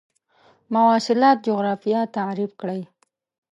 [0.73, 2.81] مواصلات جغرافیه تعریف کړئ.